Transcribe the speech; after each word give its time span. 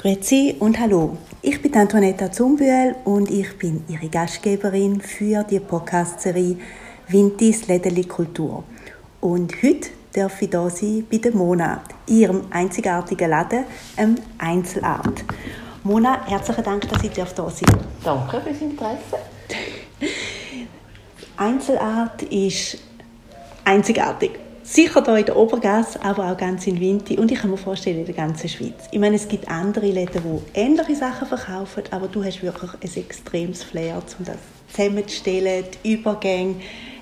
Grüezi 0.00 0.54
und 0.60 0.78
hallo. 0.78 1.16
Ich 1.42 1.60
bin 1.60 1.74
Antonetta 1.74 2.30
Zumbühl 2.30 2.94
und 3.04 3.28
ich 3.32 3.58
bin 3.58 3.82
Ihre 3.88 4.08
Gastgeberin 4.08 5.00
für 5.00 5.42
die 5.42 5.58
Podcast-Serie 5.58 6.56
Vintis 7.08 7.66
Lädeli 7.66 8.04
Kultur. 8.04 8.62
Und 9.20 9.60
heute 9.60 9.90
darf 10.12 10.40
ich 10.40 10.50
hier 10.50 10.70
sein 10.70 11.04
bei 11.10 11.16
der 11.18 11.34
Mona, 11.34 11.82
ihrem 12.06 12.42
einzigartigen 12.50 13.28
Laden, 13.28 13.64
ähm, 13.96 14.14
Einzelart. 14.38 15.24
Mona, 15.82 16.24
herzlichen 16.28 16.62
Dank, 16.62 16.88
dass 16.88 17.02
ich 17.02 17.12
hier 17.12 17.26
sein 17.26 17.44
darf. 18.04 18.30
Danke 18.30 18.40
fürs 18.40 18.60
Interesse. 18.60 19.18
Einzelart 21.36 22.22
ist 22.22 22.78
einzigartig. 23.64 24.30
Sicher 24.70 25.02
hier 25.02 25.16
in 25.16 25.24
der 25.24 25.36
Obergasse, 25.36 25.98
aber 26.02 26.30
auch 26.30 26.36
ganz 26.36 26.66
in 26.66 26.78
Winti 26.78 27.16
und 27.16 27.32
ich 27.32 27.38
kann 27.38 27.50
mir 27.50 27.56
vorstellen, 27.56 28.00
in 28.00 28.04
der 28.04 28.14
ganzen 28.14 28.50
Schweiz. 28.50 28.86
Ich 28.90 28.98
meine, 28.98 29.16
es 29.16 29.26
gibt 29.26 29.48
andere 29.48 29.86
Läden, 29.86 30.20
die 30.22 30.60
ähnliche 30.60 30.94
Sachen 30.94 31.26
verkaufen, 31.26 31.84
aber 31.90 32.06
du 32.06 32.22
hast 32.22 32.42
wirklich 32.42 32.72
ein 32.74 33.02
extremes 33.02 33.62
Flair, 33.62 34.02
um 34.18 34.26
das 34.26 34.36
zusammenzustellen, 34.70 35.64
die 35.82 35.94
Übergänge. 35.94 36.56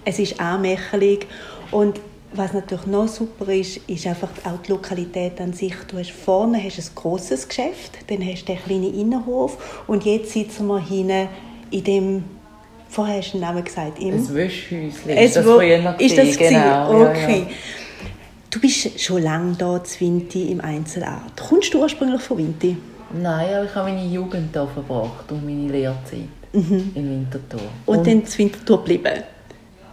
Es 0.05 0.21
ist 0.21 0.39
anmächelig 0.39 1.27
und 1.73 2.01
was 2.33 2.53
natürlich 2.53 2.87
noch 2.87 3.09
super 3.09 3.53
ist, 3.53 3.79
ist 3.89 4.07
einfach 4.07 4.31
auch 4.45 4.63
die 4.63 4.71
Lokalität 4.71 5.41
an 5.41 5.53
sich. 5.53 5.75
Du 5.89 5.99
hast 5.99 6.13
vorne 6.13 6.63
hast 6.63 6.79
ein 6.79 6.95
grosses 6.95 7.49
Geschäft, 7.49 7.99
dann 8.07 8.25
hast 8.25 8.43
du 8.43 8.53
den 8.53 8.63
kleinen 8.63 8.95
Innenhof 8.95 9.83
und 9.89 10.05
jetzt 10.05 10.31
sitzen 10.31 10.69
wir 10.69 10.79
hinten 10.79 11.29
in 11.73 11.83
dem 11.83 12.25
Vorher 12.89 13.19
hast 13.19 13.29
du 13.29 13.39
den 13.39 13.41
Namen 13.41 13.65
gesagt. 13.65 13.99
Im 14.01 14.15
ein 14.15 14.35
Wäschhäuschen. 14.35 15.11
Ist 15.11 15.37
das 15.37 15.45
früher 15.45 15.97
Ist 15.99 16.19
das 16.19 16.37
genau. 16.37 17.03
Okay. 17.03 17.31
Ja, 17.31 17.37
ja. 17.37 17.47
Du 18.51 18.61
bist 18.61 19.01
schon 19.01 19.23
lange 19.23 19.55
hier 19.59 19.83
in 19.83 20.01
Winti 20.01 20.51
im 20.53 20.61
Einzelart. 20.61 21.37
Kommst 21.37 21.75
du 21.75 21.83
ursprünglich 21.83 22.23
von 22.23 22.39
Winti? 22.39 22.77
Nein, 23.13 23.55
aber 23.55 23.65
ich 23.65 23.75
habe 23.75 23.91
meine 23.91 24.07
Jugend 24.07 24.49
hier 24.53 24.67
verbracht 24.67 25.31
und 25.31 25.45
meine 25.45 25.71
Lehrzeit 25.71 26.29
mhm. 26.53 26.93
in 26.95 27.11
Winterthur. 27.11 27.61
Und, 27.85 27.99
und 27.99 28.07
dann 28.07 28.23
in 28.23 28.39
Winterthur 28.39 28.79
geblieben? 28.79 29.23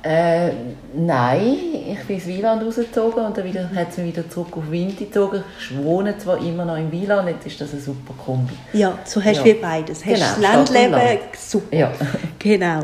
Äh, 0.04 0.52
nein, 0.96 1.58
ich 1.94 2.08
bin 2.08 2.16
ins 2.18 2.28
Wieland 2.28 2.64
rausgezogen 2.64 3.26
und 3.26 3.38
dann 3.38 3.46
wieder, 3.46 3.70
hat 3.74 3.90
es 3.90 3.98
mich 3.98 4.08
wieder 4.08 4.30
zurück 4.30 4.58
auf 4.58 4.70
Wind 4.70 4.98
gezogen. 4.98 5.44
Ich 5.60 5.78
wohne 5.78 6.18
zwar 6.18 6.38
immer 6.38 6.66
noch 6.66 6.78
im 6.78 6.92
Wieland, 6.92 7.30
jetzt 7.30 7.48
ist 7.48 7.62
das 7.62 7.72
eine 7.72 7.82
super 7.82 8.14
Kombi. 8.24 8.54
Ja, 8.74 8.98
so 9.06 9.24
hast 9.24 9.44
du 9.44 9.50
ja. 9.50 9.56
wie 9.56 9.60
beides. 9.60 10.06
Hast 10.06 10.14
genau, 10.14 10.26
das 10.26 10.40
Landleben, 10.40 10.92
Land. 10.92 11.20
super. 11.38 11.76
Ja. 11.76 11.92
Genau. 12.40 12.82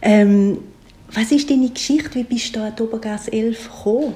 Ähm, 0.00 0.58
was 1.12 1.32
ist 1.32 1.50
deine 1.50 1.68
Geschichte? 1.68 2.14
Wie 2.14 2.24
bist 2.24 2.54
du 2.54 2.60
an 2.60 2.72
die 2.76 2.82
Obergasse 2.82 3.32
11 3.32 3.68
gekommen? 3.68 4.14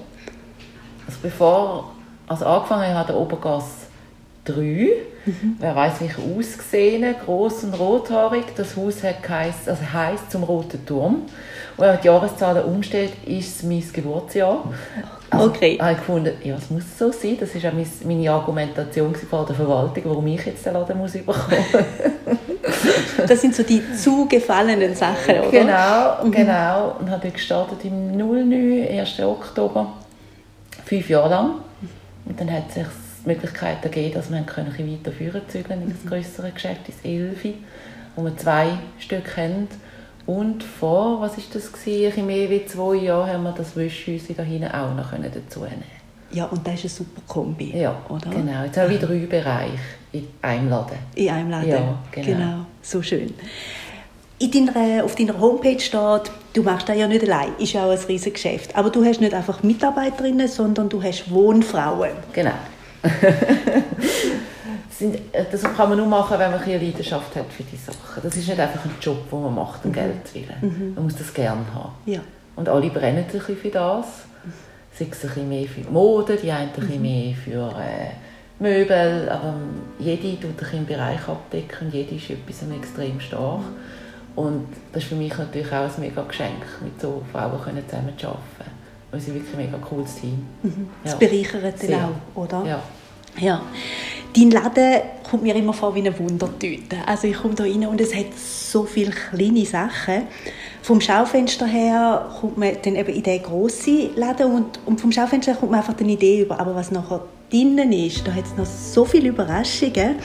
Also 1.07 1.19
bevor, 1.23 1.92
also 2.27 2.45
angefangen 2.47 2.95
habe 2.95 3.09
der 3.09 3.17
Obergasse 3.17 3.86
3. 4.47 4.89
Mhm. 5.27 5.56
Wer 5.58 5.77
weiß, 5.77 6.00
wie 6.00 6.05
ich 6.06 6.16
ausgesehen, 6.19 7.14
groß 7.25 7.64
und 7.64 7.75
rothaarig. 7.75 8.44
Das 8.56 8.77
Haus 8.77 9.02
hat 9.02 9.28
heisst, 9.28 9.69
also 9.69 9.83
heisst 9.92 10.30
zum 10.30 10.44
Roten 10.44 10.84
Turm. 10.86 11.14
Und 11.77 11.84
wenn 11.84 11.89
man 11.89 12.00
die 12.00 12.06
Jahreszahlen 12.06 12.64
umstellt, 12.64 13.12
ist 13.27 13.56
es 13.56 13.62
mein 13.62 13.84
Geburtsjahr. 13.92 14.64
Also, 15.28 15.47
okay. 15.47 15.77
habe 15.80 15.92
ich 15.92 15.98
gefunden, 15.98 16.33
ja, 16.42 16.56
es 16.56 16.70
muss 16.70 16.84
so 16.98 17.11
sein. 17.12 17.36
Das 17.39 17.55
war 17.55 17.70
auch 17.70 18.05
meine 18.05 18.30
Argumentation 18.30 19.14
vor 19.14 19.44
der 19.44 19.56
Verwaltung, 19.56 20.05
warum 20.06 20.27
ich 20.28 20.47
jetzt 20.47 20.64
den 20.64 20.74
Laden 20.74 20.97
muss 20.97 21.12
bekommen 21.12 21.36
Das 23.27 23.41
sind 23.41 23.55
so 23.55 23.62
die 23.62 23.83
zugefallenen 23.94 24.94
Sachen, 24.94 25.41
oder? 25.41 25.50
Genau, 25.50 26.24
mhm. 26.24 26.30
genau. 26.30 26.97
Und 27.00 27.11
habe 27.11 27.30
gestartet 27.30 27.84
im 27.84 28.17
09, 28.17 28.89
1. 28.98 29.20
Oktober, 29.20 29.92
fünf 30.84 31.08
Jahre 31.08 31.30
lang. 31.30 31.50
Und 32.24 32.41
dann 32.41 32.52
hat 32.52 32.64
es 32.69 32.74
sich 32.74 32.86
die 33.27 33.31
Möglichkeit 33.31 33.83
gegeben, 33.83 34.15
dass 34.15 34.31
wir 34.31 34.39
ein 34.39 34.47
weiter 34.47 35.13
führen 35.13 35.43
zügeln 35.49 35.83
in 35.83 35.91
das 35.91 36.05
mhm. 36.05 36.09
größere 36.09 36.53
Geschäft, 36.53 36.89
ins 36.89 36.99
Elfi, 37.05 37.55
wo 38.15 38.25
wir 38.25 38.37
zwei 38.37 38.79
Stück 38.99 39.37
haben. 39.37 39.69
Und 40.27 40.65
vor, 40.65 41.21
was 41.21 41.39
ist 41.39 41.55
das 41.55 41.73
gewesen, 41.73 42.27
mehr 42.27 42.49
als 42.49 42.73
zwei 42.73 42.97
Jahren 42.97 43.33
haben 43.33 43.42
wir 43.45 43.53
das 43.53 43.77
Wäschhäuschen 43.77 44.36
da 44.36 44.42
hinten 44.42 44.73
auch 44.73 44.95
noch 44.95 45.13
dazu 45.13 45.61
nehmen 45.61 45.85
Ja, 46.33 46.47
und 46.47 46.67
das 46.67 46.75
ist 46.75 47.01
eine 47.01 47.07
super 47.07 47.23
Kombi, 47.29 47.77
ja, 47.77 47.97
oder? 48.09 48.31
genau. 48.31 48.65
Jetzt 48.65 48.77
haben 48.77 48.91
wir 48.91 48.98
drei 48.98 49.19
Bereiche 49.27 49.79
in 50.13 50.27
einem 50.42 50.69
Laden. 50.69 50.98
In 51.15 51.29
einem 51.29 51.51
Laden, 51.51 51.69
ja, 51.69 51.98
genau. 52.11 52.27
genau. 52.27 52.67
So 52.83 53.03
schön. 53.03 53.35
In 54.39 54.51
deiner, 54.51 55.05
auf 55.05 55.15
deiner 55.15 55.39
Homepage 55.41 55.81
steht, 55.81 56.31
du 56.53 56.63
machst 56.63 56.89
das 56.89 56.98
ja 56.98 57.07
nicht 57.07 57.23
allein, 57.23 57.53
ist 57.59 57.73
ja 57.73 57.85
auch 57.85 57.91
ein 57.91 57.98
riesiges 57.98 58.35
Geschäft. 58.42 58.77
Aber 58.77 58.91
du 58.91 59.05
hast 59.05 59.20
nicht 59.20 59.33
einfach 59.33 59.63
Mitarbeiterinnen, 59.63 60.48
sondern 60.48 60.89
du 60.89 61.03
hast 61.03 61.31
Wohnfrauen. 61.31 62.11
Genau. 62.33 62.53
sind, 64.98 65.17
äh, 65.33 65.44
das 65.50 65.62
kann 65.62 65.89
man 65.89 65.98
nur 65.98 66.06
machen, 66.06 66.39
wenn 66.39 66.50
man 66.50 66.61
eine 66.61 66.78
Leidenschaft 66.78 67.34
hat 67.36 67.52
für 67.52 67.62
die 67.62 67.77
Sachen. 67.77 68.22
Das 68.22 68.36
ist 68.36 68.48
nicht 68.48 68.58
einfach 68.58 68.84
ein 68.84 68.94
Job, 69.00 69.30
den 69.30 69.42
man 69.42 69.55
macht, 69.55 69.84
um 69.84 69.90
mhm. 69.90 69.94
Geld 69.94 70.27
zu 70.27 70.34
willen. 70.34 70.56
Mhm. 70.61 70.94
Man 70.94 71.05
muss 71.05 71.17
das 71.17 71.33
gerne 71.33 71.64
haben. 71.74 71.92
Ja. 72.06 72.20
Und 72.56 72.68
alle 72.68 72.89
brennen 72.90 73.24
ein 73.24 73.27
bisschen 73.27 73.56
für 73.56 73.68
das. 73.68 74.06
Sei 74.98 75.06
es 75.11 75.24
ein 75.24 75.28
bisschen 75.28 75.48
mehr 75.48 75.67
für 75.67 75.90
Mode, 75.90 76.36
die 76.36 76.50
einen 76.50 76.70
ein 76.70 76.72
bisschen 76.72 76.96
mhm. 76.96 77.02
mehr 77.02 77.34
für 77.34 77.74
äh, 77.78 78.11
Möbel, 78.58 79.28
aber 79.28 79.55
jede 79.98 80.40
tut 80.40 80.73
einen 80.73 80.86
Bereich 80.86 81.28
abdecken 81.28 81.90
jede 81.92 82.14
ist 82.14 82.30
etwas 82.30 82.62
extrem 82.70 83.20
stark. 83.20 83.61
Und 84.34 84.67
das 84.92 85.02
ist 85.02 85.08
für 85.11 85.14
mich 85.14 85.36
natürlich 85.36 85.70
auch 85.73 85.84
ein 85.84 85.90
mega 85.98 86.23
Geschenk, 86.23 86.64
mit 86.83 87.00
so 87.00 87.23
Frauen 87.33 87.61
zusammen 87.86 88.18
zu 88.18 88.28
arbeiten. 88.28 88.76
Wir 89.11 89.20
sind 89.20 89.34
wirklich 89.34 89.55
ein 89.55 89.64
mega 89.67 89.78
cooles 89.78 90.17
Team. 90.17 90.46
Mhm. 90.62 90.89
Das 91.05 91.12
ja. 91.12 91.18
bereichert 91.18 91.83
dann 91.83 91.94
auch, 91.94 92.42
oder? 92.42 92.64
Ja. 92.67 92.83
ja. 93.39 93.62
Dein 94.36 94.50
Laden 94.50 95.00
kommt 95.30 95.44
mir 95.44 95.55
immer 95.55 95.72
vor 95.72 95.94
wie 95.94 96.00
eine 96.00 96.18
Wundertüte. 96.18 96.96
Also 97.06 97.27
ich 97.27 97.36
komme 97.36 97.55
da 97.55 97.64
rein 97.64 97.86
und 97.86 98.00
es 98.00 98.14
hat 98.14 98.34
so 98.36 98.84
viele 98.84 99.11
kleine 99.11 99.64
Sachen. 99.64 100.24
Vom 100.83 101.00
Schaufenster 101.00 101.67
her 101.67 102.28
kommt 102.40 102.58
man 102.58 102.77
dann 102.83 102.96
eben 102.96 103.12
in 103.12 103.22
den 103.22 103.42
grossen 103.42 104.14
Laden 104.14 104.52
und, 104.52 104.78
und 104.84 105.00
vom 105.00 105.11
Schaufenster 105.11 105.52
her 105.52 105.58
kommt 105.58 105.73
man 105.73 105.80
einfach 105.80 105.98
eine 105.98 106.12
Idee 106.12 106.42
über. 106.42 106.61
Aber 106.61 106.74
was 106.74 106.90
nachher 106.90 107.23
drinnen 107.50 107.92
ist, 107.92 108.27
da 108.27 108.33
hat 108.33 108.44
es 108.44 108.56
noch 108.56 108.67
so 108.67 109.05
viele 109.05 109.28
Überraschungen. 109.28 110.17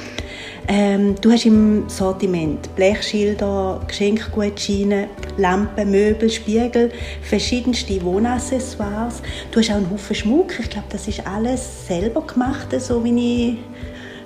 Ähm, 0.67 1.15
du 1.19 1.31
hast 1.31 1.45
im 1.45 1.89
Sortiment 1.89 2.73
Blechschilder, 2.75 3.81
Geschenkgutscheine, 3.87 5.07
Lampen, 5.37 5.91
Möbel, 5.91 6.29
Spiegel, 6.29 6.91
verschiedenste 7.23 8.01
Wohnaccessoires. 8.03 9.21
Du 9.51 9.59
hast 9.59 9.71
auch 9.71 9.75
einen 9.75 9.89
Haufen 9.89 10.15
Schmuck. 10.15 10.59
Ich 10.59 10.69
glaube, 10.69 10.87
das 10.89 11.07
ist 11.07 11.25
alles 11.25 11.87
selber 11.87 12.21
gemacht, 12.21 12.67
so 12.79 13.03
wie 13.03 13.49
ich 13.49 13.57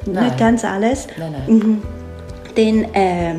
Nein. 0.05 0.25
Nicht 0.25 0.37
ganz 0.37 0.63
alles. 0.63 1.07
Nein, 1.17 1.31
nein. 1.31 1.57
Mhm. 1.57 1.81
Dann 2.55 2.93
äh, 2.93 3.35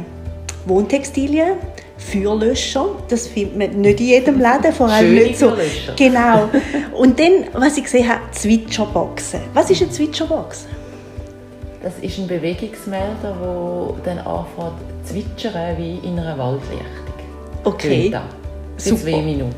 Wohntextilien, 0.67 1.53
Feuerlöscher, 1.97 2.87
das 3.09 3.27
findet 3.29 3.57
man 3.57 3.81
nicht 3.81 4.01
in 4.01 4.07
jedem 4.07 4.41
Laden, 4.41 4.73
vor 4.73 4.89
allem 4.89 5.07
Schöne 5.07 5.23
nicht 5.23 5.39
so. 5.39 5.53
Genau. 5.97 6.49
Und 6.93 7.19
dann, 7.19 7.47
was 7.53 7.77
ich 7.77 7.85
gesehen 7.85 8.09
habe, 8.09 8.21
Zwitscherboxen. 8.33 9.41
Was 9.55 9.71
ist 9.71 9.83
eine 9.83 9.91
Zwitscherbox? 9.91 10.67
Das 11.87 12.01
ist 12.01 12.19
ein 12.19 12.27
Bewegungsmelder, 12.27 13.37
der 14.05 14.17
dann 14.17 14.27
anfängt 14.27 14.73
zu 15.05 15.15
zwitschern 15.15 15.79
wie 15.79 16.01
in 16.03 16.19
einer 16.19 16.37
Waldlichtung. 16.37 16.85
Okay. 17.63 18.13
Für 18.77 18.97
zwei 18.97 19.23
Minuten. 19.23 19.55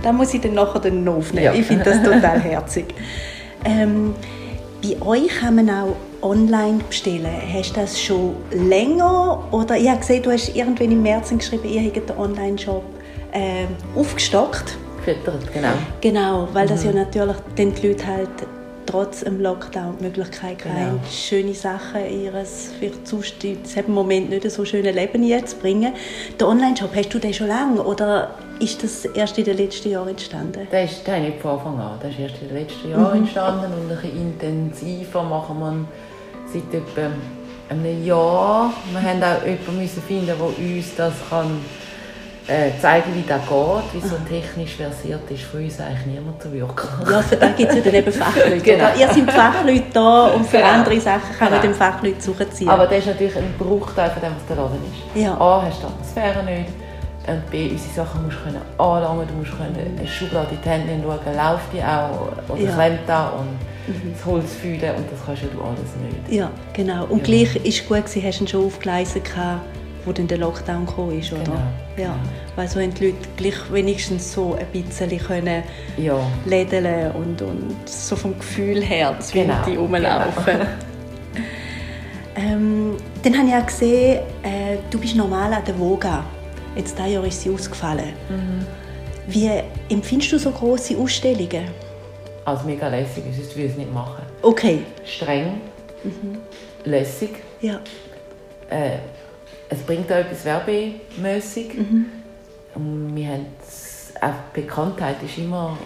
Da 0.00 0.12
muss 0.12 0.32
ich 0.32 0.40
dann 0.40 0.54
nachher 0.54 0.78
dann 0.78 1.08
aufnehmen. 1.08 1.46
Ja. 1.46 1.52
Ich 1.54 1.66
finde 1.66 1.82
das 1.82 2.00
total 2.00 2.38
herzig. 2.38 2.94
Ähm, 3.64 4.14
bei 4.84 5.04
euch 5.04 5.26
kann 5.40 5.56
man 5.56 5.68
auch 5.68 5.96
online 6.22 6.78
bestellen. 6.88 7.26
Hast 7.52 7.74
du 7.74 7.80
das 7.80 8.00
schon 8.00 8.36
länger? 8.52 9.42
Oder 9.50 9.76
ich 9.78 9.88
habe 9.88 9.98
gesehen, 9.98 10.22
du 10.22 10.30
hast 10.30 10.54
irgendwann 10.54 10.92
im 10.92 11.02
März 11.02 11.30
geschrieben, 11.30 11.68
ihr 11.68 11.82
habt 11.82 12.08
den 12.08 12.18
Online-Shop 12.18 12.84
äh, 13.32 13.64
aufgestockt. 13.98 14.78
Gefüttert, 15.04 15.52
genau. 15.52 15.72
Genau, 16.00 16.48
weil 16.52 16.66
mhm. 16.66 16.70
das 16.70 16.84
ja 16.84 16.92
natürlich 16.92 17.36
den 17.56 17.74
die 17.74 17.88
Leute 17.88 18.06
halt 18.06 18.28
trotz 18.88 19.20
dem 19.20 19.40
Lockdown 19.40 19.96
die 19.98 20.04
Möglichkeit 20.04 20.58
genau. 20.58 20.74
haben, 20.74 21.00
schöne 21.10 21.54
Sachen 21.54 22.00
in 22.04 22.24
ihres 22.24 22.70
vielleicht 22.78 23.06
sonst 23.06 23.44
im 23.44 23.92
Moment 23.92 24.30
nicht 24.30 24.50
so 24.50 24.64
schöne 24.64 24.92
Leben 24.92 25.22
jetzt 25.22 25.60
bringen. 25.60 25.92
Der 26.40 26.48
Online-Shop, 26.48 26.90
hast 26.94 27.12
du 27.12 27.18
den 27.18 27.34
schon 27.34 27.48
lange 27.48 27.82
oder 27.82 28.30
ist 28.60 28.82
das 28.82 29.04
erst 29.04 29.36
in 29.38 29.44
den 29.44 29.58
letzten 29.58 29.90
Jahren 29.90 30.08
entstanden? 30.08 30.66
Der 30.72 30.84
ist, 30.84 31.06
der 31.06 31.20
nicht 31.20 31.38
von 31.40 31.52
Anfang 31.52 31.78
an. 31.78 31.98
Der 32.02 32.10
ist 32.10 32.18
erst 32.18 32.42
in 32.42 32.48
den 32.48 32.56
letzten 32.56 32.90
Jahren 32.90 33.18
mhm. 33.18 33.24
entstanden 33.24 33.72
und 33.72 33.90
ein 33.90 33.96
bisschen 34.00 34.16
intensiver 34.16 35.22
machen 35.22 35.58
wir 35.58 35.88
seit 36.52 36.74
etwa 36.74 37.10
einem 37.68 38.04
Jahr. 38.04 38.72
Wir 38.90 39.00
mussten 39.00 39.22
auch 39.22 39.46
jemanden 39.46 40.02
finden, 40.06 40.26
der 40.26 40.40
uns 40.40 40.94
das 40.96 41.14
kann 41.28 41.60
äh, 42.48 42.70
zeigen, 42.80 43.14
wie 43.14 43.24
das 43.28 43.40
geht, 43.42 44.02
wie 44.02 44.08
so 44.08 44.16
technisch 44.28 44.76
versiert 44.76 45.30
ist, 45.30 45.42
für 45.42 45.58
uns 45.58 45.78
eigentlich 45.80 46.06
niemand 46.06 46.42
zu 46.42 46.50
wirken. 46.52 46.88
Ja, 47.10 47.20
für 47.20 47.36
das 47.36 47.56
gibt 47.56 47.70
es 47.70 47.76
ja 47.76 47.82
dann 47.82 47.94
eben 47.94 48.12
Fachleute. 48.12 48.60
Genau. 48.60 48.88
Ihr 48.98 49.08
seid 49.08 49.30
Fachleute 49.30 49.84
da 49.92 50.26
und 50.28 50.46
für 50.46 50.56
genau. 50.56 50.68
andere 50.70 51.00
Sachen 51.00 51.36
kann 51.38 51.50
man 51.50 51.60
genau. 51.60 51.72
den 51.72 51.74
Fachleute 51.74 52.20
suchen. 52.20 52.46
Aber 52.68 52.86
das 52.86 52.98
ist 52.98 53.06
natürlich 53.06 53.36
ein 53.36 53.54
Bruchteil 53.58 54.10
von 54.10 54.22
dem, 54.22 54.32
was 54.34 54.46
der 54.48 54.56
Laden 54.56 54.78
ist. 54.84 55.22
Ja. 55.22 55.34
A, 55.38 55.62
hast 55.62 55.82
du 55.82 55.86
die 55.86 55.92
Atmosphäre 55.92 56.44
nicht, 56.44 56.70
Und 57.28 57.50
B, 57.50 57.70
unsere 57.70 57.94
Sachen 57.94 58.24
musst 58.24 58.38
du 58.38 58.44
können 58.44 58.62
anlangen, 58.78 59.28
du 59.28 59.34
musst 59.34 59.50
können 59.56 59.76
eine 59.98 60.08
Schublade 60.08 60.48
in 60.54 60.58
die 60.64 60.68
Hände 60.68 61.04
schauen, 61.04 61.36
läuft 61.36 61.72
die 61.74 61.82
auch 61.82 62.28
oder 62.48 62.60
Ja. 62.62 62.72
klemmt 62.74 63.00
da 63.06 63.28
und 63.38 63.58
das 64.14 64.24
Holz 64.24 64.54
fühlen 64.54 64.94
und 64.96 65.06
das 65.12 65.18
kannst 65.26 65.42
du 65.42 65.60
alles 65.60 65.92
nicht. 66.02 66.32
Ja, 66.32 66.50
genau. 66.72 67.04
Und 67.04 67.28
Ja. 67.28 67.42
gleich 67.44 67.56
ist 67.64 67.86
gut, 67.88 68.08
sie 68.08 68.22
hast 68.26 68.40
ihn 68.40 68.48
schon 68.48 68.64
aufgeleisen, 68.66 69.22
gehabt, 69.22 69.60
wo 70.08 70.12
dann 70.12 70.26
der 70.26 70.38
Lockdown 70.38 70.86
kam, 70.86 71.10
ist, 71.18 71.32
oder? 71.32 71.42
Genau, 71.44 71.56
Ja. 71.56 71.72
genau. 71.96 72.14
Weil 72.56 72.68
so 72.68 72.80
haben 72.80 72.94
die 72.94 73.06
Leute 73.06 73.18
gleich 73.36 73.72
wenigstens 73.72 74.32
so 74.32 74.54
ein 74.54 74.66
bisschen 74.82 75.18
können 75.18 75.62
Ja, 75.98 76.18
lädeln 76.46 77.12
und, 77.12 77.42
und 77.42 77.76
so 77.88 78.16
vom 78.16 78.36
Gefühl 78.38 78.82
her 78.82 79.14
zwischen 79.20 79.48
Genau, 79.48 79.64
die 79.66 79.76
rumlaufen. 79.76 80.56
ähm, 82.36 82.96
dann 83.22 83.38
habe 83.38 83.48
ich 83.48 83.54
auch 83.54 83.66
gesehen, 83.66 84.20
äh, 84.42 84.78
du 84.90 84.98
bist 84.98 85.14
normal 85.16 85.52
an 85.52 85.64
der 85.64 85.78
Voga. 85.78 86.24
Jetzt 86.74 86.96
dieses 86.98 87.12
Jahr 87.12 87.24
ist 87.24 87.42
sie 87.42 87.50
ausgefallen. 87.50 88.12
Mhm. 88.28 88.66
Wie 89.26 89.50
empfindest 89.90 90.32
du 90.32 90.38
so 90.38 90.50
große 90.50 90.96
Ausstellungen? 90.96 91.64
also 92.44 92.64
mega 92.64 92.88
lässig, 92.88 93.24
sonst 93.36 93.54
würde 93.54 93.64
ich 93.66 93.72
es 93.72 93.76
nicht 93.76 93.92
machen. 93.92 94.22
Okay, 94.40 94.78
Streng, 95.04 95.60
lässig, 96.84 97.30
ja. 97.60 97.78
äh, 98.70 98.96
es 99.68 99.78
bringt 99.80 100.10
auch 100.12 100.16
etwas 100.16 100.44
werbemässig. 100.44 101.74
Mhm. 101.74 102.06
Und 102.74 103.16
wir 103.16 103.26
haben 103.28 103.46
auch 104.20 104.52
Bekanntheit 104.52 105.22
ist 105.22 105.38
immer 105.38 105.76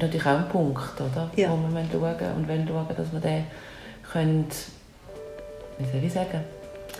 natürlich 0.00 0.26
auch 0.26 0.38
ein 0.38 0.48
Punkt, 0.48 1.00
oder? 1.00 1.30
Ja. 1.36 1.50
wo 1.50 1.56
wir 1.56 1.84
schauen 1.90 2.00
müssen. 2.00 2.36
und 2.36 2.48
wenn 2.48 2.66
schauen, 2.68 2.86
dass 2.96 3.12
wir 3.12 3.20
den 3.20 3.44
können, 4.12 4.46
wie 5.78 5.84
soll 5.84 6.04
ich 6.04 6.12
sagen, 6.12 6.40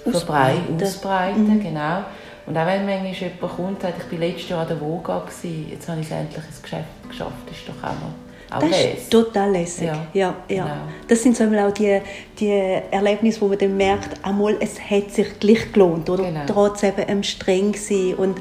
Ausbreiten. 0.05 0.63
verbreiten, 0.63 0.83
ausbreiten, 0.83 1.55
Mhm. 1.57 1.63
genau. 1.63 2.05
Und 2.47 2.57
auch 2.57 2.67
wenn 2.67 2.87
manchmal 2.87 3.13
jemand 3.13 3.41
kommt 3.41 3.59
und 3.59 3.83
sagt, 3.83 3.95
ich 4.07 4.13
war 4.13 4.27
letztes 4.27 4.49
Jahr 4.49 4.61
an 4.61 4.69
der 4.69 4.81
Voga, 4.81 5.25
jetzt 5.43 5.89
habe 5.89 6.01
ich 6.01 6.07
es 6.07 6.13
endlich 6.13 6.45
ins 6.47 6.63
Geschäft 6.63 6.85
geschafft, 7.09 7.51
ist 7.51 7.69
doch 7.69 7.83
auch 7.83 7.95
noch 7.95 8.26
auch 8.51 8.61
Das 8.61 8.71
lässig. 8.71 8.95
ist 8.99 9.11
total 9.11 9.51
lässig. 9.53 9.87
Ja, 9.87 10.07
Ja, 10.15 10.35
ja. 10.49 10.63
genau. 10.65 10.75
Das 11.09 11.23
sind 11.23 11.37
so 11.37 11.45
auch 11.45 11.73
die, 11.73 12.01
die 12.39 12.51
Erlebnisse, 12.91 13.41
wo 13.41 13.49
man 13.49 13.59
dann 13.59 13.77
merkt, 13.77 14.25
einmal, 14.25 14.57
es 14.61 14.79
hat 14.81 15.11
sich 15.11 15.39
gleich 15.41 15.73
gelohnt. 15.73 16.09
Oder 16.11 16.25
Genau. 16.25 16.41
trotz 16.47 16.83
eben 16.83 17.03
einem 17.05 17.23
streng 17.23 17.75
sein. 17.75 18.15
Und 18.17 18.39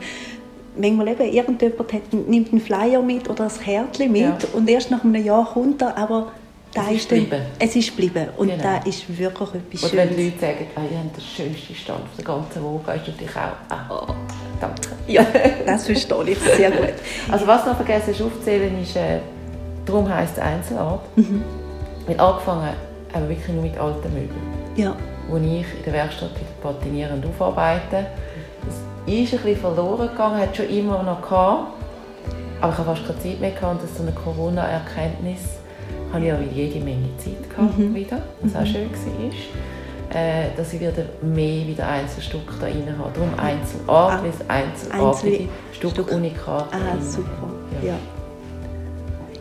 manchmal 0.77 1.07
eben, 1.09 1.31
irgendjemand 1.33 1.93
hat, 1.93 2.13
nimmt 2.13 2.51
einen 2.51 2.61
Flyer 2.61 3.01
mit 3.01 3.29
oder 3.29 3.45
ein 3.45 3.51
Kärtchen 3.63 4.11
mit 4.11 4.21
Ja. 4.21 4.37
und 4.53 4.69
erst 4.69 4.91
nach 4.91 5.03
einem 5.03 5.23
Jahr 5.23 5.45
kommt 5.53 5.81
er, 5.81 5.97
aber 5.97 6.31
da 6.73 6.81
Es 6.89 6.95
ist 7.05 7.11
ist 7.13 7.31
dann, 7.31 7.41
es 7.57 7.75
ist 7.77 7.87
geblieben. 7.95 8.27
Und 8.35 8.49
Genau. 8.49 8.61
da 8.61 8.77
ist 8.79 9.07
wirklich 9.17 9.49
etwas 9.53 9.83
Und 9.83 9.93
wenn 9.97 10.09
Schönes. 10.09 10.25
Leute 10.25 10.39
sagen, 10.41 10.67
ah, 10.75 10.81
ihr 10.91 10.97
habt 10.99 11.15
den 11.17 11.23
schönsten 11.23 11.73
Stand 11.75 12.01
auf 12.01 12.09
der 12.17 12.25
ganzen 12.25 12.63
Woche, 12.63 12.95
ist 12.97 13.07
natürlich 13.07 13.35
auch, 13.35 13.73
ah, 13.73 14.15
danke. 14.59 14.81
Ja, 15.07 15.25
das 15.65 15.85
verstehe 15.85 16.23
ich 16.31 16.37
sehr 16.39 16.71
gut. 16.71 16.93
Also 17.31 17.47
was 17.47 17.65
noch 17.65 17.75
vergessen 17.77 18.11
ist 18.11 18.21
aufzählen, 18.21 18.81
ist, 18.83 18.95
äh, 18.97 19.19
darum 19.85 20.09
heisst 20.13 20.33
es 20.37 20.43
Einzelart. 20.43 21.01
Mhm. 21.17 21.43
Weil 22.07 22.19
angefangen 22.19 22.69
haben 23.13 23.21
wir 23.23 23.29
wirklich 23.29 23.47
nur 23.55 23.63
mit 23.63 23.77
alten 23.77 24.13
Möbeln, 24.13 24.41
Ja, 24.75 24.95
wo 25.29 25.37
ich 25.37 25.43
in 25.43 25.83
der 25.85 25.93
Werkstatt 25.93 26.31
patinieren 26.61 27.15
und 27.15 27.25
aufarbeiten. 27.27 28.05
Das 28.65 28.75
ist 29.13 29.33
ein 29.33 29.39
bisschen 29.39 29.57
verloren 29.57 30.09
gegangen, 30.09 30.37
hat 30.39 30.55
schon 30.55 30.69
immer 30.69 31.01
noch 31.03 31.21
gehabt, 31.21 31.73
aber 32.61 32.71
ich 32.71 32.77
habe 32.79 32.95
fast 32.95 33.07
keine 33.07 33.19
Zeit 33.19 33.39
mehr 33.39 33.51
gehabt 33.51 33.71
und 33.73 33.83
das 33.83 33.89
ist 33.91 33.97
so 33.97 34.03
eine 34.03 34.11
Corona-Erkenntnis. 34.11 35.41
Habe 36.11 36.21
ich 36.23 36.27
ja 36.29 36.37
jede 36.53 36.79
Menge 36.83 37.09
Zeit 37.17 37.49
gehabt 37.49 37.77
Mhm. 37.77 37.93
wieder, 37.95 38.17
was 38.41 38.55
auch 38.55 38.65
schön 38.65 38.89
war. 38.91 40.19
Äh, 40.21 40.49
dass 40.55 40.71
ich 40.71 40.79
wieder 40.79 40.91
mehr 41.21 41.67
wieder 41.67 41.87
Einzelstücke 41.87 42.53
da 42.61 42.67
rein 42.67 42.87
habe. 42.97 43.09
Darum 43.13 43.31
Einzelart, 43.37 44.13
Ah, 44.13 44.19
weil 44.21 44.29
es 44.29 44.49
einzelartige 44.49 45.07
Einzelne 45.07 45.49
Stück, 45.73 45.91
Stück. 45.91 46.11
Unikate 46.11 46.67
ah, 46.75 47.01
super. 47.01 47.49
Ja. 47.81 47.89
Ja. 47.89 47.93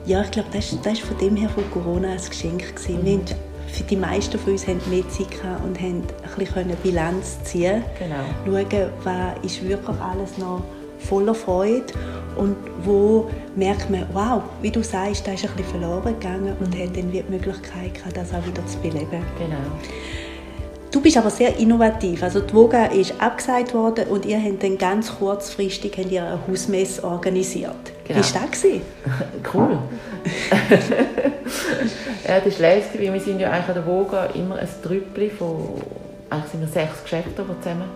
Ja, 0.06 0.20
ich 0.22 0.30
glaube, 0.30 0.48
das, 0.52 0.76
das 0.82 0.92
ist 0.94 1.02
von 1.02 1.16
dem 1.18 1.34
her 1.34 1.48
von 1.48 1.64
Corona 1.70 2.08
ein 2.08 2.16
Geschenk. 2.16 2.76
Gewesen. 2.76 3.04
Wir 3.04 3.12
haben, 3.14 3.24
für 3.68 3.84
die 3.84 3.96
meisten 3.96 4.38
von 4.38 4.52
uns 4.52 4.66
haben 4.66 4.80
mehr 4.90 5.08
Zeit 5.08 5.30
gehabt 5.30 5.64
und 5.64 5.80
haben 5.80 6.02
ein 6.02 6.38
bisschen 6.38 6.76
Bilanz 6.82 7.42
ziehen 7.44 7.82
Genau. 7.98 8.24
Schauen, 8.44 8.90
was 9.02 9.44
ist 9.44 9.66
wirklich 9.66 10.00
alles 10.00 10.36
noch 10.36 10.62
voller 10.98 11.34
Freude 11.34 11.92
und 12.36 12.56
wo 12.82 13.30
merkt 13.56 13.90
man, 13.90 14.06
wow, 14.12 14.42
wie 14.60 14.70
du 14.70 14.82
sagst, 14.82 15.26
da 15.26 15.32
ist 15.32 15.44
ein 15.44 15.50
bisschen 15.56 15.80
verloren 15.80 16.18
gegangen 16.18 16.56
und 16.60 16.78
hat 16.78 16.96
dann 16.96 17.10
die 17.10 17.22
Möglichkeit 17.28 17.94
gehabt, 17.94 18.16
das 18.16 18.32
auch 18.32 18.46
wieder 18.46 18.64
zu 18.66 18.78
beleben. 18.78 19.24
Genau. 19.38 19.56
Du 20.94 21.00
bist 21.00 21.16
aber 21.16 21.28
sehr 21.28 21.58
innovativ. 21.58 22.22
Also 22.22 22.38
die 22.38 22.54
Voga 22.54 22.84
ist 22.84 23.20
abgesagt 23.20 23.74
worden 23.74 24.06
und 24.06 24.24
ihr 24.24 24.40
habt 24.40 24.62
dann 24.62 24.78
ganz 24.78 25.18
kurzfristig 25.18 25.98
habt 25.98 26.12
ihr 26.12 26.22
eine 26.22 26.38
Hausmesse 26.46 27.02
organisiert. 27.02 27.74
Genau. 28.06 28.20
Wie 28.20 28.34
war 28.34 28.42
das? 28.42 28.62
gewesen? 28.62 28.82
Cool. 29.52 29.78
ja, 32.28 32.38
das 32.38 32.46
ist 32.46 32.60
lässig, 32.60 33.00
weil 33.00 33.12
wir 33.12 33.20
sind 33.20 33.40
ja 33.40 33.50
eigentlich 33.50 33.68
an 33.70 33.74
der 33.74 33.86
Voga 33.86 34.26
immer 34.26 34.56
ein 34.56 34.68
Trüppli 34.84 35.30
von, 35.30 35.82
eigentlich 36.30 36.50
sind 36.52 36.60
wir 36.60 36.68
sechs 36.68 37.02
Geschäfte, 37.02 37.42
die 37.42 37.60
zusammen 37.60 37.90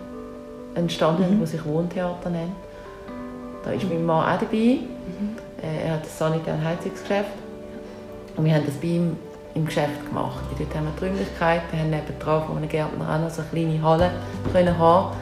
entstanden 0.75 1.23
sind, 1.23 1.39
die 1.39 1.45
sich 1.47 1.63
Wohntheater 1.63 2.29
nennen. 2.29 2.55
Da 3.63 3.71
ist 3.71 3.87
mein 3.87 4.05
Mann 4.05 4.25
auch 4.25 4.39
dabei. 4.41 4.57
Äh, 5.61 5.85
Er 5.85 5.93
hat 5.93 6.03
das 6.03 6.17
Sanitär- 6.17 6.53
und 6.53 6.65
Heizungsgeschäft. 6.65 7.31
Und 8.35 8.43
wir 8.43 8.53
haben 8.53 8.65
das 8.65 8.75
bei 8.75 8.87
ihm 8.87 9.15
im 9.59 9.65
Geschäft 9.65 10.05
gemacht. 10.07 10.39
Und 10.49 10.59
dort 10.59 10.75
haben 10.75 10.85
wir 10.85 10.93
die 10.99 11.05
Räumlichkeiten, 11.05 11.67
wir 11.71 11.79
haben 11.79 11.89
nebendran 11.89 12.43
von 12.45 12.57
einem 12.57 12.69
Gärtner 12.69 13.15
auch 13.15 13.19
noch 13.19 13.29
so 13.29 13.41
eine 13.41 13.49
kleine 13.51 13.83
Halle 13.83 14.11
können 14.51 14.77
haben, 14.77 15.15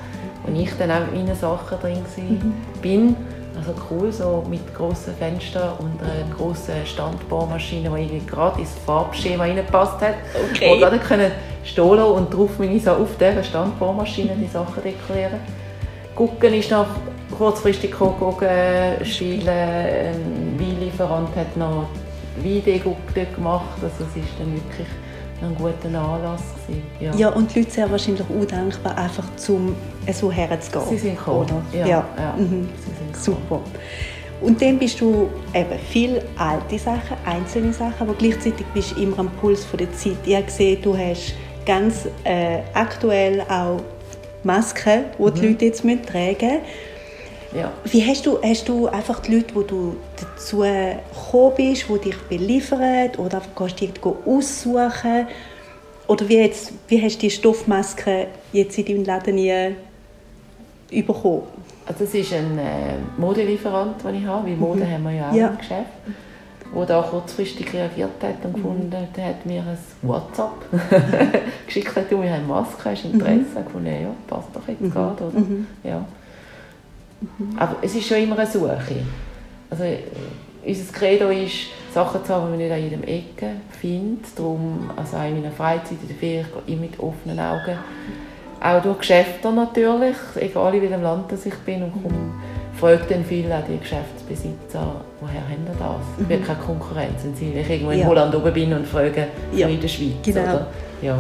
wo 0.46 0.60
ich 0.60 0.72
dann 0.78 0.92
auch 0.92 1.00
mit 1.00 1.14
meinen 1.14 1.36
Sachen 1.36 1.80
drin 1.80 2.04
war, 2.16 2.82
bin. 2.82 3.16
Also 3.58 3.74
cool, 3.90 4.12
so 4.12 4.46
mit 4.48 4.76
grossen 4.76 5.16
Fenstern 5.16 5.72
und 5.80 6.00
einer 6.00 6.36
grossen 6.38 6.76
Standbohrmaschine, 6.86 7.90
die 7.90 8.02
irgendwie 8.04 8.26
gerade 8.28 8.60
ins 8.60 8.76
Farbschema 8.86 9.46
reingepasst 9.46 10.00
hat. 10.00 10.14
Okay. 10.52 10.74
Und 10.74 10.82
dann 10.82 11.02
können 11.02 11.32
stehen 11.64 12.00
und 12.00 12.32
drauf 12.32 12.52
meine 12.60 12.80
so 12.80 12.92
auf 12.92 13.18
dieser 13.20 13.44
Standbohrmaschine 13.44 14.36
die 14.36 14.46
Sachen 14.46 14.84
dekorieren. 14.84 15.40
Gucken 16.14 16.54
ist 16.54 16.70
noch 16.70 16.86
kurzfristig 17.36 17.92
gucken, 17.92 18.48
spielen. 19.04 19.48
Ein 19.48 20.60
Weinlieferant 20.60 21.36
hat 21.36 21.58
noch 21.58 21.88
Dort 23.16 23.36
gemacht. 23.36 23.78
Also 23.82 24.04
es 24.04 24.16
war 24.16 24.24
dann 24.40 24.54
wirklich 24.54 24.88
ein 25.42 25.56
guter 25.56 26.00
Anlass. 26.00 26.42
Gewesen. 26.68 26.84
Ja. 27.00 27.14
Ja, 27.16 27.30
und 27.30 27.54
die 27.54 27.60
Leute 27.60 27.72
sind 27.72 27.92
wahrscheinlich 27.92 28.22
auch 28.24 28.46
dankbar, 28.46 28.98
einfach 28.98 29.26
zum 29.36 29.76
so 30.12 30.32
herzugehen. 30.32 30.86
Sie 30.90 30.98
sind 30.98 31.18
gekommen. 31.18 31.42
Oder? 31.42 31.62
Ja, 31.80 31.88
ja. 31.88 32.06
ja. 32.18 32.34
Mhm. 32.38 32.70
Sind. 32.70 33.18
Super. 33.18 33.62
Und 34.40 34.62
dann 34.62 34.78
bist 34.78 35.02
du 35.02 35.30
eben 35.54 35.80
viel 35.90 36.22
alte 36.38 36.78
Sachen, 36.78 37.18
einzelne 37.26 37.74
Sachen, 37.74 37.96
aber 38.02 38.14
gleichzeitig 38.14 38.66
bist 38.74 38.92
du 38.96 39.02
immer 39.02 39.20
am 39.20 39.30
Puls 39.32 39.66
von 39.66 39.80
der 39.80 39.92
Zeit. 39.94 40.18
Ich 40.26 40.36
habe 40.36 40.46
gesehen, 40.46 40.80
du 40.82 40.96
hast 40.96 41.34
ganz 41.66 42.08
äh, 42.24 42.60
aktuell 42.74 43.42
auch 43.42 43.82
Masken, 44.44 45.06
die 45.18 45.22
Mhm. 45.24 45.34
die 45.34 45.48
Leute 45.48 45.66
jetzt 45.66 45.82
tragen 45.82 45.96
müssen. 46.06 46.60
Ja. 47.56 47.72
Wie 47.86 48.06
hast 48.06 48.26
du, 48.26 48.40
hast 48.42 48.68
du 48.68 48.88
einfach 48.88 49.20
die 49.22 49.36
Leute, 49.36 49.56
wo 49.56 49.62
du 49.62 49.96
dazu 50.20 50.58
gekommen 50.60 51.54
bist, 51.56 51.86
die 51.90 52.00
dich 52.10 52.18
beliefern 52.30 53.10
oder 53.18 53.42
gehst 53.58 53.80
du 53.82 53.86
irgendwo 53.86 54.18
aussuchen? 54.26 55.28
Oder 56.08 56.30
wie, 56.30 56.38
jetzt, 56.38 56.72
wie 56.88 57.02
hast 57.02 57.18
du 57.18 57.20
die 57.22 57.30
Stoffmaske 57.32 58.28
jetzt 58.54 58.78
in 58.78 58.86
deinem 58.86 59.04
Laden 59.06 59.36
nie 59.36 59.74
bekommen? 61.02 61.44
Also 61.86 62.04
es 62.04 62.14
ist 62.14 62.34
ein 62.34 62.58
äh, 62.58 62.96
Modelieferant, 63.18 64.04
den 64.04 64.16
ich 64.16 64.26
habe, 64.26 64.48
weil 64.48 64.56
Mode 64.58 64.90
haben 64.90 65.04
wir 65.04 65.12
ja 65.12 65.30
auch 65.32 65.34
Ja. 65.36 65.48
im 65.48 65.58
Geschäft, 65.58 65.86
der 66.76 66.86
da 66.86 67.02
kurzfristig 67.02 67.74
reagiert 67.74 68.10
hat 68.22 68.44
und 68.44 68.56
gefunden 68.56 68.92
hat, 68.94 69.24
hat 69.24 69.46
mir 69.46 69.62
ein 69.62 69.78
WhatsApp 70.02 70.52
geschickt, 71.66 71.96
hat, 71.96 72.12
du, 72.12 72.22
wir 72.22 72.30
haben 72.34 72.46
Maske, 72.46 72.90
hast 72.92 73.04
du 73.06 73.08
Interesse? 73.10 73.46
Ich 73.50 73.56
habe 73.56 73.66
gefunden, 73.66 73.88
ja, 73.88 74.10
passt 74.28 74.50
doch 74.54 74.68
jetzt 74.68 74.94
gerade, 74.94 75.24
oder? 75.24 75.42
Ja. 75.84 76.06
Aber 77.58 77.76
es 77.82 77.96
ist 77.96 78.08
schon 78.08 78.18
immer 78.18 78.38
eine 78.38 78.48
Suche. 78.48 78.78
Also, 79.70 79.84
äh, 79.84 80.00
unser 80.66 80.94
Credo 80.94 81.30
ist, 81.30 81.68
Sachen 81.94 82.24
zu 82.24 82.34
haben, 82.34 82.46
die 82.46 82.50
man 82.52 82.58
nicht 82.60 82.72
an 82.72 82.84
jedem 82.84 83.04
Ecke 83.04 83.52
findet. 83.80 84.26
Darum, 84.38 84.90
also 84.96 85.18
auch 85.18 85.28
in 85.28 85.42
meiner 85.42 85.52
Freizeit, 85.52 85.98
in 86.02 86.08
der 86.08 86.18
Ferien, 86.18 86.46
gehe 86.66 86.76
ich 86.76 86.80
mit 86.82 87.00
offenen 87.00 87.40
Augen. 87.40 87.78
Auch 88.62 88.82
durch 88.82 89.00
Geschäfte 89.00 89.52
natürlich, 89.52 90.16
egal 90.36 90.76
in 90.76 90.82
welchem 90.82 91.02
Land 91.04 91.32
ich 91.32 91.54
bin. 91.60 91.84
Und 91.84 91.94
komme, 91.94 92.16
frage 92.80 93.04
dann 93.10 93.24
viel 93.26 93.52
auch 93.52 93.64
die 93.68 93.78
Geschäftsbesitzer, 93.80 95.02
woher 95.22 95.42
haben 95.42 95.66
ihr 95.66 95.76
das? 95.80 96.22
Ich 96.24 96.30
will 96.30 96.40
keine 96.42 96.60
Konkurrenz. 96.60 97.24
Wenn 97.40 97.58
ich 97.58 97.70
irgendwo 97.70 97.92
in 97.92 98.00
Ja. 98.00 98.06
Holland 98.08 98.36
oben 98.36 98.54
bin 98.54 98.74
und 98.74 98.86
frage, 98.88 99.28
ja. 99.54 99.68
in 99.68 99.80
der 99.80 99.88
Schweiz. 99.88 100.14
genau. 100.24 100.42
Oder? 100.42 100.68
Ja. 101.02 101.20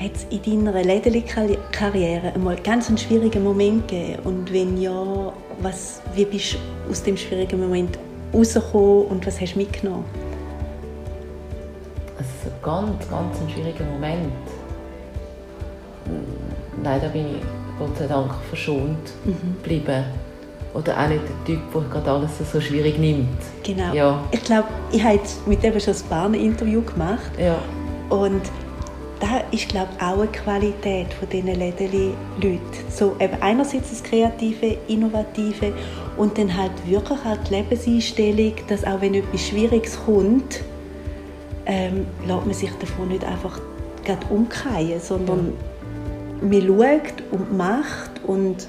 Hat 0.00 0.12
es 0.14 0.24
in 0.30 0.64
deiner 0.64 0.82
Lädeli-Karriere 0.82 2.32
einmal 2.34 2.56
ganz 2.56 2.88
einen 2.88 2.96
schwierigen 2.96 3.44
Moment 3.44 3.86
gegeben? 3.86 4.22
Und 4.24 4.50
wenn 4.50 4.80
ja, 4.80 5.30
was, 5.60 6.00
wie 6.14 6.24
bist 6.24 6.54
du 6.54 6.90
aus 6.90 7.02
dem 7.02 7.18
schwierigen 7.18 7.60
Moment 7.60 7.98
rausgekommen 8.32 9.08
und 9.08 9.26
was 9.26 9.38
hast 9.38 9.56
du 9.56 9.58
mitgenommen? 9.58 10.06
So 12.42 12.50
ganz, 12.62 13.06
ganz 13.10 13.38
ein 13.40 13.50
schwieriger 13.50 13.84
Moment. 13.84 14.32
Hm, 16.06 16.82
Nein, 16.82 17.00
da 17.02 17.08
bin 17.08 17.26
ich 17.36 17.42
Gott 17.78 17.94
sei 17.98 18.06
Dank 18.06 18.32
verschont 18.48 18.96
mhm. 19.26 19.56
Oder 20.72 20.98
auch 20.98 21.08
nicht 21.08 21.22
der 21.24 21.44
Typ, 21.44 21.60
der 21.74 21.82
gerade 21.82 22.10
alles 22.10 22.30
so 22.50 22.58
schwierig 22.58 22.98
nimmt. 22.98 23.38
Genau. 23.64 23.92
Ja. 23.92 24.24
Ich 24.30 24.44
glaube, 24.44 24.68
ich 24.92 25.04
habe 25.04 25.20
mit 25.44 25.62
dem 25.62 25.78
schon 25.78 25.92
ein 25.92 26.08
paar 26.08 26.32
Interview 26.32 26.80
gemacht. 26.80 27.32
Ja. 27.38 27.58
Und 28.08 28.42
da 29.20 29.42
ist 29.52 29.68
glaube 29.68 29.90
auch 30.00 30.18
eine 30.18 30.26
Qualität 30.28 31.12
von 31.12 31.28
diesen 31.28 31.54
Lädeli-Leuten. 31.54 32.60
So 32.90 33.16
eben 33.20 33.34
einerseits 33.40 33.90
das 33.90 34.02
Kreative, 34.02 34.78
Innovative 34.88 35.72
und 36.16 36.36
dann 36.38 36.56
halt 36.56 36.72
wirklich 36.86 37.18
auch 37.18 37.36
die 37.48 37.54
Lebenseinstellung, 37.54 38.54
dass 38.68 38.84
auch 38.84 39.00
wenn 39.00 39.14
etwas 39.14 39.46
Schwieriges 39.46 39.98
kommt, 40.04 40.62
ähm, 41.66 42.06
lässt 42.26 42.46
man 42.46 42.54
sich 42.54 42.70
davon 42.80 43.08
nicht 43.08 43.24
einfach 43.24 43.60
gerade 44.04 44.26
umkehren, 44.30 45.00
sondern 45.00 45.52
man 46.40 46.62
schaut 46.62 47.22
und 47.30 47.56
macht 47.56 48.10
und 48.26 48.66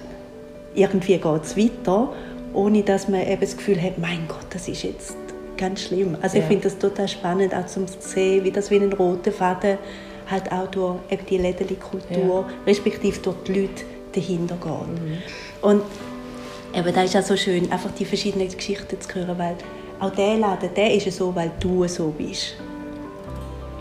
irgendwie 0.75 1.17
geht 1.17 1.43
es 1.43 1.57
weiter, 1.57 2.13
ohne 2.53 2.83
dass 2.83 3.07
man 3.07 3.25
eben 3.25 3.41
das 3.41 3.55
Gefühl 3.55 3.81
hat, 3.81 3.97
mein 3.97 4.27
Gott, 4.27 4.45
das 4.49 4.67
ist 4.67 4.83
jetzt 4.83 5.15
ganz 5.57 5.83
schlimm. 5.83 6.17
Also 6.21 6.37
ja. 6.37 6.43
ich 6.43 6.47
finde 6.47 6.63
das 6.63 6.77
total 6.77 7.07
spannend, 7.07 7.55
auch 7.55 7.65
zu 7.65 7.85
sehen, 7.99 8.43
wie 8.43 8.51
das 8.51 8.69
wie 8.71 8.77
ein 8.77 8.91
roter 8.91 9.31
Faden 9.31 9.77
halt 10.31 10.51
auch 10.51 10.67
durch 10.67 10.95
eben 11.09 11.25
die 11.25 11.37
Lädeli-Kultur, 11.37 12.45
ja. 12.47 12.53
respektive 12.65 13.19
durch 13.19 13.35
die 13.47 13.53
Leute 13.53 13.83
dahinter 14.13 14.55
geht. 14.55 15.03
Mhm. 15.03 15.17
Und 15.61 15.81
eben, 16.73 16.93
das 16.93 17.05
ist 17.05 17.17
auch 17.17 17.23
so 17.23 17.37
schön, 17.37 17.71
einfach 17.71 17.91
die 17.91 18.05
verschiedenen 18.05 18.49
Geschichten 18.49 18.99
zu 18.99 19.15
hören, 19.15 19.37
weil 19.37 19.55
auch 19.99 20.11
der 20.11 20.37
Laden, 20.37 20.69
der 20.75 20.93
ist 20.93 21.11
so, 21.15 21.35
weil 21.35 21.51
du 21.59 21.87
so 21.87 22.07
bist. 22.17 22.55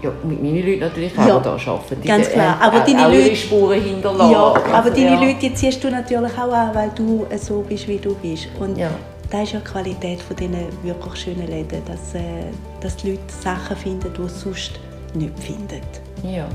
Ja, 0.03 0.11
mit 0.25 0.43
meinen 0.43 0.67
Leuten 0.67 0.81
natürlich 0.81 1.19
auch 1.19 1.27
ja, 1.27 1.41
da 1.41 1.53
arbeiten. 1.53 2.01
Die 2.03 2.09
ganz 2.09 2.29
klar. 2.29 2.59
Aber 2.61 2.81
auch, 2.81 2.87
deine 2.87 3.07
auch 3.07 3.13
Leute, 3.13 3.37
Spuren 3.37 3.83
hinterlassen. 3.83 4.33
Ja, 4.33 4.55
aber 4.73 4.91
deine 4.91 5.15
ja. 5.15 5.21
Leute 5.21 5.39
die 5.41 5.55
ziehst 5.55 5.85
du 5.85 5.91
natürlich 5.91 6.33
auch 6.39 6.53
an, 6.53 6.75
weil 6.75 6.91
du 6.95 7.27
so 7.39 7.63
bist, 7.69 7.87
wie 7.87 7.99
du 7.99 8.15
bist. 8.15 8.49
Und 8.59 8.79
ja. 8.79 8.89
das 9.31 9.43
ist 9.43 9.53
ja 9.53 9.61
die 9.61 9.71
Qualität 9.71 10.23
von 10.23 10.37
diesen 10.37 10.57
wirklich 10.83 11.17
schönen 11.17 11.47
Läden, 11.47 11.83
dass, 11.87 12.15
äh, 12.15 12.45
dass 12.81 12.97
die 12.97 13.11
Leute 13.11 13.23
Sachen 13.43 13.77
finden, 13.77 14.11
die 14.17 14.29
sie 14.29 14.39
sonst 14.39 14.73
nicht 15.15 15.39
finden. 15.39 15.83
Ja, 16.23 16.49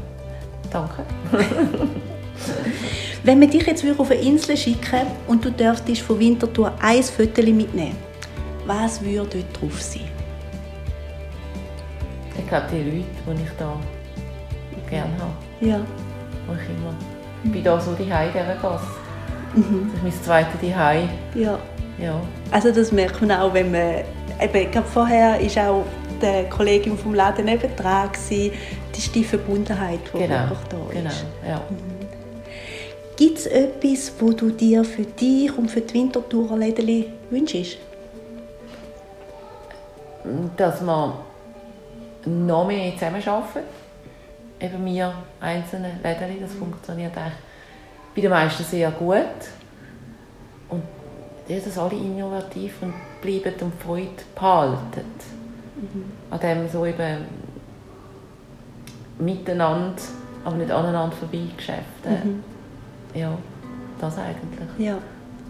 danke. 0.71 1.03
Wenn 3.23 3.41
wir 3.41 3.47
dich 3.47 3.65
jetzt 3.65 3.83
auf 3.97 4.11
eine 4.11 4.19
Insel 4.19 4.55
schicken 4.55 5.07
und 5.27 5.43
du 5.43 5.51
dürftest 5.51 6.01
von 6.01 6.19
Winterthur 6.19 6.71
ein 6.81 7.01
Foto 7.01 7.41
mitnehmen, 7.41 7.95
was 8.65 9.01
würde 9.03 9.37
dort 9.37 9.61
drauf 9.61 9.81
sein? 9.81 10.09
Ich 12.37 12.47
glaube, 12.47 12.67
die 12.71 12.77
Leute, 12.77 13.39
die 13.39 13.43
ich 13.43 13.49
da 13.57 13.79
gerne 14.89 15.13
habe. 15.19 15.33
Ja. 15.61 15.79
Wo 16.45 16.53
ich 16.53 16.69
immer... 16.69 16.93
Ich 17.43 17.51
bin 17.51 17.63
da 17.63 17.79
so 17.79 17.93
die 17.93 18.03
in 18.03 18.09
dieser 18.09 18.55
Gasse. 18.61 18.85
Mhm. 19.55 19.91
Das 19.91 19.97
ist 19.97 20.03
mein 20.03 20.23
zweites 20.23 20.59
Zuhause. 20.61 21.09
Ja. 21.35 21.59
ja. 21.97 22.21
Also 22.51 22.71
das 22.71 22.91
merkt 22.91 23.21
man 23.21 23.31
auch, 23.31 23.53
wenn 23.53 23.71
man... 23.71 24.03
Eben, 24.39 24.55
ich 24.55 24.71
glaube, 24.71 24.87
vorher 24.87 25.39
ist 25.39 25.57
auch 25.57 25.85
der 26.21 26.49
Kollegin 26.49 26.97
vom 26.97 27.13
Laden 27.13 27.45
nebendran. 27.45 28.09
Das 28.95 29.03
ist 29.03 29.13
die 29.13 29.25
Verbundenheit, 29.25 29.99
die 30.13 30.19
genau. 30.19 30.35
einfach 30.35 30.63
da 30.69 30.77
genau. 30.89 31.09
ist. 31.09 31.25
Genau, 31.41 31.53
ja. 31.53 31.61
Mhm. 31.69 32.07
Gibt 33.17 33.39
es 33.39 33.45
etwas, 33.45 34.13
wo 34.19 34.31
du 34.31 34.51
dir 34.51 34.85
für 34.85 35.03
dich 35.03 35.57
und 35.57 35.69
für 35.69 35.81
die 35.81 35.93
Winterthurer 35.95 36.55
Läden 36.55 37.07
wünschst? 37.29 37.77
Dass 40.55 40.81
wir 40.81 41.13
noch 42.25 42.67
mehr 42.67 42.93
zusammenarbeiten. 42.93 43.67
Eben 44.61 44.85
wir 44.85 45.13
einzelne 45.41 45.99
Läden, 46.01 46.39
das 46.39 46.53
funktioniert 46.53 47.17
eigentlich 47.17 47.33
bei 48.15 48.21
den 48.21 48.29
meisten 48.29 48.63
sehr 48.63 48.91
gut. 48.91 49.25
Und 50.69 50.83
dass 51.49 51.77
alle 51.77 51.95
innovativ 51.95 52.81
und 52.81 52.93
bleiben 53.21 53.55
und 53.59 53.73
Freude 53.81 54.23
behalten. 54.33 55.05
Mhm. 55.75 56.11
An 56.31 56.39
dem 56.39 56.69
so 56.69 56.85
eben 56.85 57.44
miteinander, 59.19 60.01
aber 60.43 60.55
nicht 60.55 60.71
aneinander 60.71 61.15
vorbei 61.15 61.41
Geschäfte. 61.55 62.09
Mhm. 62.23 62.43
Ja, 63.13 63.37
das 63.99 64.17
eigentlich. 64.17 64.85
Ja. 64.85 64.97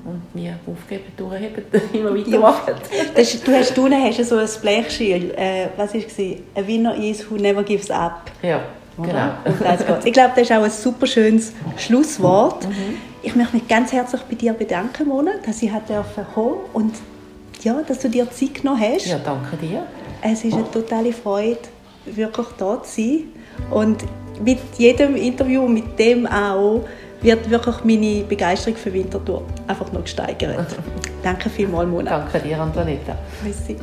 Und 0.03 0.35
nie 0.35 0.51
aufgeben, 0.67 1.05
durchheben, 1.17 1.63
immer 1.93 2.15
weitermachen. 2.15 2.75
Das, 3.15 3.41
du 3.41 3.51
hast 3.51 3.77
unten 3.77 4.03
hast 4.03 4.23
so 4.23 4.37
ein 4.37 4.47
Blechschild. 4.61 5.35
Äh, 5.35 5.69
was 5.75 5.95
war 5.95 6.01
es? 6.01 6.19
A 6.55 6.67
winner 6.67 6.95
is 6.95 7.29
who 7.29 7.37
never 7.37 7.63
gives 7.63 7.89
up. 7.89 8.29
Ja, 8.43 8.61
genau. 8.97 9.31
ich 10.03 10.13
glaube, 10.13 10.33
das 10.35 10.43
ist 10.43 10.51
auch 10.51 10.63
ein 10.63 10.69
super 10.69 11.07
schönes 11.07 11.53
Schlusswort. 11.77 12.67
Mhm. 12.67 12.97
Ich 13.23 13.35
möchte 13.35 13.55
mich 13.55 13.67
ganz 13.67 13.91
herzlich 13.91 14.21
bei 14.21 14.35
dir 14.35 14.53
bedanken, 14.53 15.07
Mona, 15.07 15.31
dass 15.43 15.63
ich 15.63 15.71
kommen 16.35 16.57
und 16.73 16.93
ja, 17.63 17.81
dass 17.81 17.99
du 17.99 18.09
dir 18.09 18.29
Zeit 18.29 18.61
genommen 18.61 18.79
hast. 18.79 19.07
Ja, 19.07 19.17
danke 19.17 19.57
dir. 19.57 19.87
Es 20.21 20.43
ist 20.43 20.53
eine 20.53 20.69
totale 20.69 21.11
Freude, 21.11 21.57
wirklich 22.05 22.47
da 22.59 22.83
zu 22.83 23.01
sein. 23.01 23.23
Und 23.69 24.03
mit 24.43 24.59
jedem 24.77 25.15
Interview, 25.15 25.67
mit 25.67 25.97
dem 25.97 26.25
auch, 26.25 26.83
wird 27.21 27.49
wirklich 27.49 27.83
meine 27.83 28.23
Begeisterung 28.23 28.77
für 28.77 28.93
Winterthur 28.93 29.43
einfach 29.67 29.91
noch 29.91 30.03
gesteigert. 30.03 30.67
Danke 31.23 31.49
vielmals, 31.49 31.89
Mona. 31.89 32.19
Danke 32.19 32.39
dir, 32.39 32.59
Antonetta. 32.59 33.17
Merci. 33.43 33.75